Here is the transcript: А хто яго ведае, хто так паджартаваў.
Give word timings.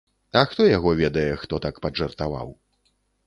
А 0.39 0.41
хто 0.53 0.61
яго 0.77 0.93
ведае, 1.01 1.27
хто 1.43 1.59
так 1.65 1.75
паджартаваў. 1.83 2.49